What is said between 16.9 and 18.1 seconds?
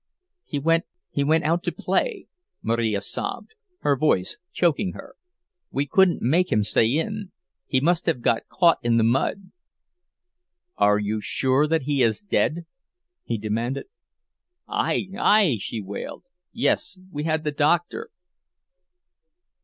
we had the doctor."